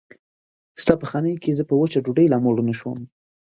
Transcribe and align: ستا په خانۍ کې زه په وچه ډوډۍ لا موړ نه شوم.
ستا 0.81 0.93
په 1.01 1.05
خانۍ 1.09 1.33
کې 1.43 1.57
زه 1.57 1.63
په 1.69 1.75
وچه 1.81 1.99
ډوډۍ 2.05 2.25
لا 2.29 2.37
موړ 2.43 2.55
نه 2.67 2.73
شوم. 2.79 2.99